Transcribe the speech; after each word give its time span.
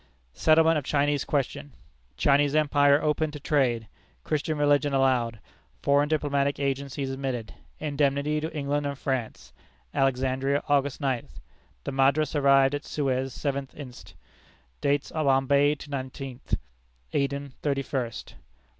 Settlement 0.33 0.79
of 0.79 0.83
Chinese 0.83 1.23
question. 1.23 1.73
Chinese 2.17 2.55
empire 2.55 2.99
opened 3.03 3.33
to 3.33 3.39
trade; 3.39 3.87
Christian 4.23 4.57
religion 4.57 4.95
allowed; 4.95 5.37
foreign 5.83 6.09
diplomatic 6.09 6.59
agents 6.59 6.97
admitted; 6.97 7.53
indemnity 7.79 8.39
to 8.39 8.51
England 8.51 8.87
and 8.87 8.97
France. 8.97 9.53
Alexandria, 9.93 10.63
August 10.67 11.01
ninth. 11.01 11.39
The 11.83 11.91
Madras 11.91 12.35
arrived 12.35 12.73
at 12.73 12.83
Suez 12.83 13.31
seventh 13.31 13.75
inst. 13.75 14.15
Dates 14.81 15.11
Bombay 15.11 15.75
to 15.75 15.87
the 15.91 15.95
nineteenth; 15.95 16.55
Aden, 17.13 17.53
thirty 17.61 17.83
first. 17.83 18.33